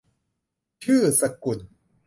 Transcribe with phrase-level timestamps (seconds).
[0.83, 1.59] ชื่อสกุล